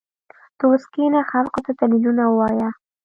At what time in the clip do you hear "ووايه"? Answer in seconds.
2.27-2.69